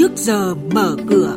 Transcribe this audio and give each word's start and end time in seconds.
trước 0.00 0.16
giờ 0.16 0.54
mở 0.54 0.96
cửa. 1.08 1.36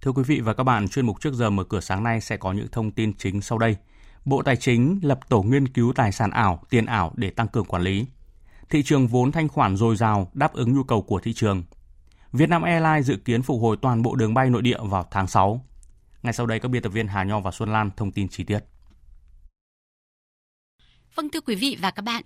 Thưa 0.00 0.12
quý 0.12 0.22
vị 0.26 0.40
và 0.40 0.54
các 0.54 0.64
bạn, 0.64 0.88
chuyên 0.88 1.06
mục 1.06 1.20
trước 1.20 1.34
giờ 1.34 1.50
mở 1.50 1.64
cửa 1.64 1.80
sáng 1.80 2.02
nay 2.02 2.20
sẽ 2.20 2.36
có 2.36 2.52
những 2.52 2.66
thông 2.72 2.90
tin 2.90 3.12
chính 3.18 3.40
sau 3.40 3.58
đây. 3.58 3.76
Bộ 4.24 4.42
Tài 4.42 4.56
chính 4.56 5.00
lập 5.02 5.20
tổ 5.28 5.42
nghiên 5.42 5.68
cứu 5.68 5.92
tài 5.96 6.12
sản 6.12 6.30
ảo, 6.30 6.62
tiền 6.70 6.86
ảo 6.86 7.12
để 7.16 7.30
tăng 7.30 7.48
cường 7.48 7.64
quản 7.64 7.82
lý. 7.82 8.06
Thị 8.70 8.82
trường 8.82 9.06
vốn 9.06 9.32
thanh 9.32 9.48
khoản 9.48 9.76
dồi 9.76 9.96
dào 9.96 10.30
đáp 10.34 10.52
ứng 10.52 10.74
nhu 10.74 10.82
cầu 10.82 11.02
của 11.02 11.20
thị 11.20 11.32
trường. 11.32 11.62
Vietnam 12.32 12.62
Airlines 12.62 13.06
dự 13.06 13.16
kiến 13.16 13.42
phục 13.42 13.62
hồi 13.62 13.76
toàn 13.82 14.02
bộ 14.02 14.14
đường 14.14 14.34
bay 14.34 14.50
nội 14.50 14.62
địa 14.62 14.78
vào 14.82 15.06
tháng 15.10 15.26
6. 15.26 15.64
Ngay 16.22 16.32
sau 16.32 16.46
đây 16.46 16.60
các 16.60 16.68
biên 16.68 16.82
tập 16.82 16.92
viên 16.92 17.08
Hà 17.08 17.24
Nho 17.24 17.40
và 17.40 17.50
Xuân 17.50 17.72
Lan 17.72 17.90
thông 17.96 18.12
tin 18.12 18.28
chi 18.28 18.44
tiết. 18.44 18.73
Vâng 21.14 21.28
thưa 21.28 21.40
quý 21.40 21.54
vị 21.54 21.76
và 21.80 21.90
các 21.90 22.02
bạn, 22.02 22.22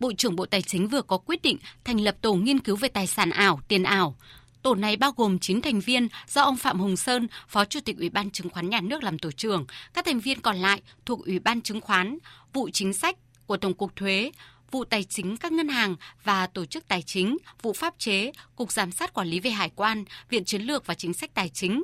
Bộ 0.00 0.12
trưởng 0.12 0.36
Bộ 0.36 0.46
Tài 0.46 0.62
chính 0.62 0.88
vừa 0.88 1.02
có 1.02 1.18
quyết 1.18 1.42
định 1.42 1.58
thành 1.84 2.00
lập 2.00 2.16
tổ 2.20 2.34
nghiên 2.34 2.58
cứu 2.58 2.76
về 2.76 2.88
tài 2.88 3.06
sản 3.06 3.30
ảo, 3.30 3.60
tiền 3.68 3.82
ảo. 3.82 4.16
Tổ 4.62 4.74
này 4.74 4.96
bao 4.96 5.12
gồm 5.16 5.38
9 5.38 5.62
thành 5.62 5.80
viên 5.80 6.08
do 6.28 6.42
ông 6.42 6.56
Phạm 6.56 6.80
Hồng 6.80 6.96
Sơn, 6.96 7.28
Phó 7.48 7.64
Chủ 7.64 7.80
tịch 7.80 7.98
Ủy 7.98 8.10
ban 8.10 8.30
Chứng 8.30 8.48
khoán 8.48 8.70
Nhà 8.70 8.80
nước 8.80 9.02
làm 9.02 9.18
tổ 9.18 9.30
trưởng. 9.32 9.66
Các 9.94 10.04
thành 10.04 10.20
viên 10.20 10.40
còn 10.40 10.56
lại 10.56 10.82
thuộc 11.06 11.26
Ủy 11.26 11.38
ban 11.38 11.62
Chứng 11.62 11.80
khoán, 11.80 12.18
vụ 12.52 12.70
chính 12.72 12.94
sách 12.94 13.16
của 13.46 13.56
Tổng 13.56 13.74
cục 13.74 13.96
Thuế, 13.96 14.30
vụ 14.70 14.84
tài 14.84 15.04
chính 15.04 15.36
các 15.36 15.52
ngân 15.52 15.68
hàng 15.68 15.96
và 16.24 16.46
tổ 16.46 16.64
chức 16.64 16.88
tài 16.88 17.02
chính, 17.02 17.36
vụ 17.62 17.72
pháp 17.72 17.94
chế, 17.98 18.32
cục 18.56 18.72
giám 18.72 18.92
sát 18.92 19.14
quản 19.14 19.28
lý 19.28 19.40
về 19.40 19.50
hải 19.50 19.70
quan, 19.76 20.04
viện 20.28 20.44
chiến 20.44 20.62
lược 20.62 20.86
và 20.86 20.94
chính 20.94 21.14
sách 21.14 21.34
tài 21.34 21.48
chính. 21.48 21.82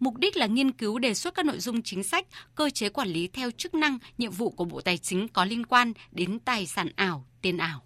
Mục 0.00 0.16
đích 0.16 0.36
là 0.36 0.46
nghiên 0.46 0.72
cứu 0.72 0.98
đề 0.98 1.14
xuất 1.14 1.34
các 1.34 1.46
nội 1.46 1.58
dung 1.58 1.82
chính 1.82 2.02
sách, 2.02 2.26
cơ 2.54 2.70
chế 2.70 2.88
quản 2.88 3.08
lý 3.08 3.28
theo 3.28 3.50
chức 3.50 3.74
năng, 3.74 3.98
nhiệm 4.18 4.30
vụ 4.30 4.50
của 4.50 4.64
Bộ 4.64 4.80
Tài 4.80 4.98
chính 4.98 5.28
có 5.28 5.44
liên 5.44 5.66
quan 5.66 5.92
đến 6.12 6.38
tài 6.38 6.66
sản 6.66 6.88
ảo, 6.96 7.24
tiền 7.42 7.58
ảo. 7.58 7.82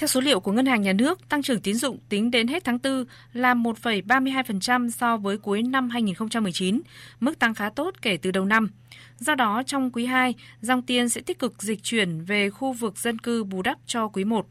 Theo 0.00 0.08
số 0.08 0.20
liệu 0.20 0.40
của 0.40 0.52
Ngân 0.52 0.66
hàng 0.66 0.82
Nhà 0.82 0.92
nước, 0.92 1.28
tăng 1.28 1.42
trưởng 1.42 1.60
tín 1.60 1.74
dụng 1.74 1.98
tính 2.08 2.30
đến 2.30 2.48
hết 2.48 2.64
tháng 2.64 2.78
4 2.82 3.04
là 3.32 3.54
1,32% 3.54 4.90
so 4.90 5.16
với 5.16 5.38
cuối 5.38 5.62
năm 5.62 5.90
2019, 5.90 6.80
mức 7.20 7.38
tăng 7.38 7.54
khá 7.54 7.70
tốt 7.70 7.94
kể 8.02 8.16
từ 8.16 8.30
đầu 8.30 8.44
năm. 8.44 8.70
Do 9.18 9.34
đó, 9.34 9.62
trong 9.66 9.90
quý 9.90 10.06
2, 10.06 10.34
dòng 10.60 10.82
tiền 10.82 11.08
sẽ 11.08 11.20
tích 11.20 11.38
cực 11.38 11.62
dịch 11.62 11.82
chuyển 11.82 12.24
về 12.24 12.50
khu 12.50 12.72
vực 12.72 12.98
dân 12.98 13.18
cư 13.18 13.44
bù 13.44 13.62
đắp 13.62 13.78
cho 13.86 14.08
quý 14.08 14.24
1. 14.24 14.46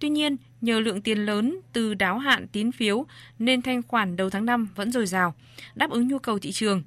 Tuy 0.00 0.08
nhiên, 0.08 0.36
nhờ 0.64 0.80
lượng 0.80 1.02
tiền 1.02 1.18
lớn 1.18 1.60
từ 1.72 1.94
đáo 1.94 2.18
hạn 2.18 2.46
tín 2.52 2.72
phiếu 2.72 3.06
nên 3.38 3.62
thanh 3.62 3.82
khoản 3.82 4.16
đầu 4.16 4.30
tháng 4.30 4.44
5 4.44 4.68
vẫn 4.74 4.92
dồi 4.92 5.06
dào, 5.06 5.34
đáp 5.74 5.90
ứng 5.90 6.08
nhu 6.08 6.18
cầu 6.18 6.38
thị 6.38 6.52
trường. 6.52 6.82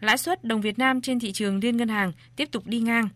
Lãi 0.00 0.18
suất 0.18 0.44
đồng 0.44 0.60
Việt 0.60 0.78
Nam 0.78 1.00
trên 1.00 1.20
thị 1.20 1.32
trường 1.32 1.58
liên 1.58 1.76
ngân 1.76 1.88
hàng 1.88 2.12
tiếp 2.36 2.48
tục 2.52 2.66
đi 2.66 2.80
ngang. 2.80 3.08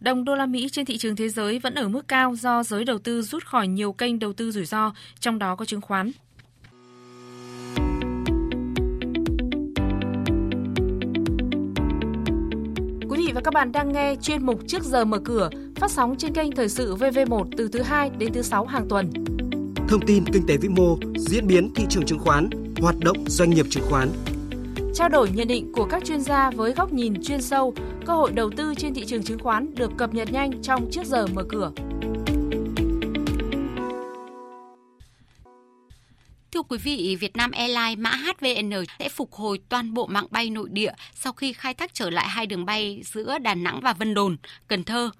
Đồng 0.00 0.24
đô 0.24 0.34
la 0.34 0.46
Mỹ 0.46 0.68
trên 0.72 0.84
thị 0.84 0.98
trường 0.98 1.16
thế 1.16 1.28
giới 1.28 1.58
vẫn 1.58 1.74
ở 1.74 1.88
mức 1.88 2.08
cao 2.08 2.34
do 2.36 2.62
giới 2.62 2.84
đầu 2.84 2.98
tư 2.98 3.22
rút 3.22 3.44
khỏi 3.44 3.68
nhiều 3.68 3.92
kênh 3.92 4.18
đầu 4.18 4.32
tư 4.32 4.50
rủi 4.50 4.64
ro, 4.64 4.94
trong 5.20 5.38
đó 5.38 5.56
có 5.56 5.64
chứng 5.64 5.80
khoán. 5.80 6.10
Quý 13.08 13.26
vị 13.26 13.32
và 13.34 13.40
các 13.44 13.54
bạn 13.54 13.72
đang 13.72 13.92
nghe 13.92 14.14
chuyên 14.22 14.46
mục 14.46 14.60
Trước 14.68 14.82
giờ 14.82 15.04
mở 15.04 15.18
cửa, 15.24 15.50
phát 15.76 15.90
sóng 15.90 16.16
trên 16.18 16.34
kênh 16.34 16.52
Thời 16.52 16.68
sự 16.68 16.96
VV1 16.96 17.44
từ 17.56 17.68
thứ 17.68 17.82
2 17.82 18.10
đến 18.18 18.32
thứ 18.32 18.42
6 18.42 18.66
hàng 18.66 18.88
tuần. 18.88 19.10
Thông 19.92 20.06
tin 20.06 20.24
kinh 20.32 20.46
tế 20.46 20.56
vĩ 20.56 20.68
mô, 20.68 20.98
diễn 21.16 21.46
biến 21.46 21.74
thị 21.74 21.84
trường 21.90 22.06
chứng 22.06 22.18
khoán, 22.18 22.50
hoạt 22.80 22.94
động 22.98 23.24
doanh 23.26 23.50
nghiệp 23.50 23.66
chứng 23.70 23.84
khoán. 23.90 24.08
Trao 24.94 25.08
đổi 25.08 25.30
nhận 25.30 25.48
định 25.48 25.72
của 25.72 25.84
các 25.84 26.04
chuyên 26.04 26.20
gia 26.20 26.50
với 26.50 26.72
góc 26.72 26.92
nhìn 26.92 27.24
chuyên 27.24 27.42
sâu, 27.42 27.74
cơ 28.06 28.14
hội 28.14 28.32
đầu 28.32 28.50
tư 28.56 28.74
trên 28.74 28.94
thị 28.94 29.04
trường 29.06 29.22
chứng 29.22 29.38
khoán 29.38 29.74
được 29.74 29.90
cập 29.98 30.14
nhật 30.14 30.32
nhanh 30.32 30.62
trong 30.62 30.90
Trước 30.92 31.06
giờ 31.06 31.26
mở 31.26 31.44
cửa. 31.48 31.72
Thưa 36.52 36.62
quý 36.68 36.78
vị, 36.78 37.16
Vietnam 37.20 37.50
Airlines 37.50 37.98
mã 37.98 38.10
HVN 38.10 38.84
sẽ 38.98 39.08
phục 39.08 39.32
hồi 39.32 39.60
toàn 39.68 39.94
bộ 39.94 40.06
mạng 40.06 40.26
bay 40.30 40.50
nội 40.50 40.68
địa 40.72 40.92
sau 41.14 41.32
khi 41.32 41.52
khai 41.52 41.74
thác 41.74 41.94
trở 41.94 42.10
lại 42.10 42.28
hai 42.28 42.46
đường 42.46 42.64
bay 42.64 43.02
giữa 43.04 43.38
Đà 43.38 43.54
Nẵng 43.54 43.80
và 43.80 43.92
Vân 43.92 44.14
Đồn, 44.14 44.36
Cần 44.68 44.84
Thơ. 44.84 45.10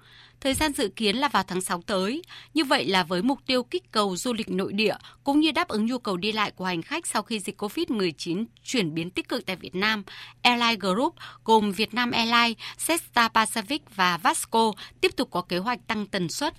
Thời 0.43 0.53
gian 0.53 0.73
dự 0.73 0.87
kiến 0.87 1.15
là 1.15 1.27
vào 1.27 1.43
tháng 1.43 1.61
6 1.61 1.81
tới. 1.81 2.21
Như 2.53 2.63
vậy 2.63 2.85
là 2.85 3.03
với 3.03 3.21
mục 3.21 3.39
tiêu 3.45 3.63
kích 3.63 3.91
cầu 3.91 4.15
du 4.15 4.33
lịch 4.33 4.49
nội 4.49 4.73
địa 4.73 4.95
cũng 5.23 5.39
như 5.39 5.51
đáp 5.51 5.67
ứng 5.67 5.85
nhu 5.85 5.97
cầu 5.97 6.17
đi 6.17 6.31
lại 6.31 6.51
của 6.51 6.65
hành 6.65 6.81
khách 6.81 7.07
sau 7.07 7.21
khi 7.21 7.39
dịch 7.39 7.61
COVID-19 7.61 8.45
chuyển 8.63 8.93
biến 8.93 9.09
tích 9.09 9.29
cực 9.29 9.45
tại 9.45 9.55
Việt 9.55 9.75
Nam, 9.75 10.03
Airline 10.41 10.75
Group 10.75 11.15
gồm 11.43 11.71
Vietnam 11.71 12.11
Airlines, 12.11 12.57
Jetstar 12.87 13.29
Pacific 13.29 13.79
và 13.95 14.17
Vasco 14.17 14.71
tiếp 15.01 15.15
tục 15.15 15.27
có 15.31 15.41
kế 15.41 15.57
hoạch 15.57 15.87
tăng 15.87 16.07
tần 16.07 16.29
suất 16.29 16.53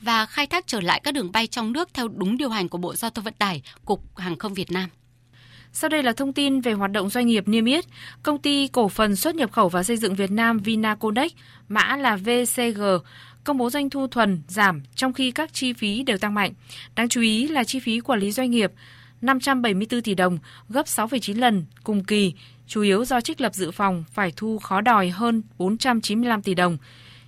và 0.00 0.26
khai 0.26 0.46
thác 0.46 0.66
trở 0.66 0.80
lại 0.80 1.00
các 1.04 1.14
đường 1.14 1.32
bay 1.32 1.46
trong 1.46 1.72
nước 1.72 1.94
theo 1.94 2.08
đúng 2.08 2.36
điều 2.36 2.48
hành 2.48 2.68
của 2.68 2.78
Bộ 2.78 2.94
Giao 2.94 3.10
thông 3.10 3.24
Vận 3.24 3.34
tải, 3.34 3.62
Cục 3.84 4.16
Hàng 4.16 4.36
không 4.36 4.54
Việt 4.54 4.70
Nam. 4.70 4.88
Sau 5.72 5.88
đây 5.88 6.02
là 6.02 6.12
thông 6.12 6.32
tin 6.32 6.60
về 6.60 6.72
hoạt 6.72 6.92
động 6.92 7.10
doanh 7.10 7.26
nghiệp 7.26 7.48
niêm 7.48 7.64
yết. 7.64 7.84
Công 8.22 8.38
ty 8.38 8.68
cổ 8.68 8.88
phần 8.88 9.16
xuất 9.16 9.34
nhập 9.34 9.52
khẩu 9.52 9.68
và 9.68 9.82
xây 9.82 9.96
dựng 9.96 10.14
Việt 10.14 10.30
Nam 10.30 10.58
Vinaconex, 10.58 11.32
mã 11.68 11.96
là 11.96 12.16
VCG, 12.16 12.82
công 13.44 13.58
bố 13.58 13.70
doanh 13.70 13.90
thu 13.90 14.06
thuần 14.06 14.42
giảm 14.48 14.82
trong 14.94 15.12
khi 15.12 15.30
các 15.30 15.52
chi 15.52 15.72
phí 15.72 16.02
đều 16.02 16.18
tăng 16.18 16.34
mạnh. 16.34 16.52
Đáng 16.96 17.08
chú 17.08 17.20
ý 17.20 17.48
là 17.48 17.64
chi 17.64 17.80
phí 17.80 18.00
quản 18.00 18.20
lý 18.20 18.32
doanh 18.32 18.50
nghiệp 18.50 18.72
574 19.20 20.02
tỷ 20.02 20.14
đồng, 20.14 20.38
gấp 20.68 20.86
6,9 20.86 21.38
lần 21.38 21.64
cùng 21.84 22.04
kỳ, 22.04 22.32
chủ 22.66 22.82
yếu 22.82 23.04
do 23.04 23.20
trích 23.20 23.40
lập 23.40 23.54
dự 23.54 23.70
phòng 23.70 24.04
phải 24.12 24.32
thu 24.36 24.58
khó 24.58 24.80
đòi 24.80 25.10
hơn 25.10 25.42
495 25.58 26.42
tỷ 26.42 26.54
đồng, 26.54 26.78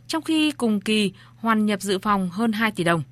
trong 0.07 0.23
khi 0.23 0.51
cùng 0.51 0.81
kỳ 0.81 1.13
hoàn 1.37 1.67
nhập 1.67 1.81
dự 1.83 1.99
phòng 1.99 2.31
hơn 2.31 2.53
2 2.53 2.71
tỷ 2.71 2.85
đồng. 2.85 3.03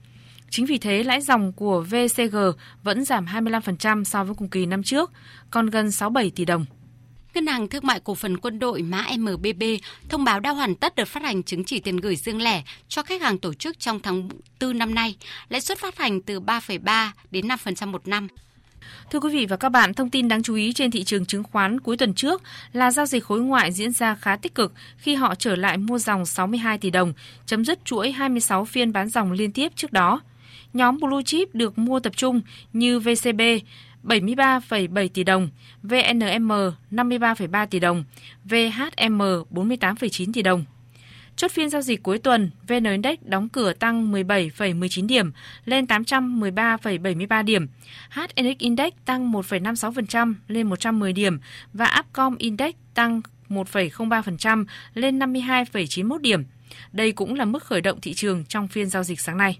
Chính 0.50 0.66
vì 0.66 0.78
thế, 0.78 1.02
lãi 1.02 1.20
dòng 1.20 1.52
của 1.52 1.80
VCG 1.80 2.36
vẫn 2.82 3.04
giảm 3.04 3.26
25% 3.26 4.04
so 4.04 4.24
với 4.24 4.34
cùng 4.34 4.48
kỳ 4.48 4.66
năm 4.66 4.82
trước, 4.82 5.12
còn 5.50 5.70
gần 5.70 5.90
67 5.90 6.30
tỷ 6.30 6.44
đồng. 6.44 6.64
Ngân 7.34 7.46
hàng 7.46 7.68
Thương 7.68 7.86
mại 7.86 8.00
Cổ 8.00 8.14
phần 8.14 8.38
Quân 8.38 8.58
đội 8.58 8.82
mã 8.82 9.06
MBB 9.18 9.62
thông 10.08 10.24
báo 10.24 10.40
đã 10.40 10.50
hoàn 10.50 10.74
tất 10.74 10.96
đợt 10.96 11.08
phát 11.08 11.22
hành 11.22 11.42
chứng 11.42 11.64
chỉ 11.64 11.80
tiền 11.80 11.96
gửi 11.96 12.16
riêng 12.16 12.42
lẻ 12.42 12.62
cho 12.88 13.02
khách 13.02 13.22
hàng 13.22 13.38
tổ 13.38 13.54
chức 13.54 13.78
trong 13.78 14.00
tháng 14.00 14.28
4 14.60 14.78
năm 14.78 14.94
nay, 14.94 15.16
lãi 15.48 15.60
suất 15.60 15.78
phát 15.78 15.98
hành 15.98 16.20
từ 16.20 16.40
3,3 16.40 17.08
đến 17.30 17.48
5% 17.48 17.88
một 17.88 18.08
năm. 18.08 18.28
Thưa 19.10 19.20
quý 19.20 19.30
vị 19.32 19.46
và 19.46 19.56
các 19.56 19.68
bạn, 19.68 19.94
thông 19.94 20.10
tin 20.10 20.28
đáng 20.28 20.42
chú 20.42 20.54
ý 20.54 20.72
trên 20.72 20.90
thị 20.90 21.04
trường 21.04 21.26
chứng 21.26 21.42
khoán 21.42 21.80
cuối 21.80 21.96
tuần 21.96 22.14
trước 22.14 22.42
là 22.72 22.90
giao 22.90 23.06
dịch 23.06 23.24
khối 23.24 23.40
ngoại 23.40 23.72
diễn 23.72 23.92
ra 23.92 24.14
khá 24.14 24.36
tích 24.36 24.54
cực 24.54 24.72
khi 24.96 25.14
họ 25.14 25.34
trở 25.34 25.56
lại 25.56 25.78
mua 25.78 25.98
dòng 25.98 26.26
62 26.26 26.78
tỷ 26.78 26.90
đồng, 26.90 27.12
chấm 27.46 27.64
dứt 27.64 27.84
chuỗi 27.84 28.12
26 28.12 28.64
phiên 28.64 28.92
bán 28.92 29.08
dòng 29.08 29.32
liên 29.32 29.52
tiếp 29.52 29.72
trước 29.76 29.92
đó. 29.92 30.20
Nhóm 30.72 30.98
Blue 31.00 31.22
Chip 31.24 31.54
được 31.54 31.78
mua 31.78 32.00
tập 32.00 32.16
trung 32.16 32.40
như 32.72 33.00
VCB 33.00 33.40
73,7 34.04 35.08
tỷ 35.08 35.24
đồng, 35.24 35.48
VNM 35.82 36.52
53,3 36.90 37.66
tỷ 37.66 37.80
đồng, 37.80 38.04
VHM 38.44 39.22
48,9 39.50 40.32
tỷ 40.32 40.42
đồng. 40.42 40.64
Chốt 41.36 41.50
phiên 41.50 41.70
giao 41.70 41.82
dịch 41.82 42.02
cuối 42.02 42.18
tuần, 42.18 42.50
VN 42.68 42.84
Index 42.84 43.18
đóng 43.22 43.48
cửa 43.48 43.72
tăng 43.72 44.12
17,19 44.12 45.06
điểm 45.06 45.32
lên 45.64 45.84
813,73 45.84 47.44
điểm. 47.44 47.66
HNX 48.10 48.58
Index 48.58 48.92
tăng 49.04 49.32
1,56% 49.32 50.34
lên 50.48 50.68
110 50.68 51.12
điểm 51.12 51.38
và 51.72 51.96
Upcom 52.00 52.36
Index 52.36 52.74
tăng 52.94 53.20
1,03% 53.48 54.64
lên 54.94 55.18
52,91 55.18 56.18
điểm. 56.18 56.44
Đây 56.92 57.12
cũng 57.12 57.34
là 57.34 57.44
mức 57.44 57.62
khởi 57.62 57.80
động 57.80 58.00
thị 58.00 58.14
trường 58.14 58.44
trong 58.44 58.68
phiên 58.68 58.86
giao 58.86 59.04
dịch 59.04 59.20
sáng 59.20 59.36
nay. 59.38 59.58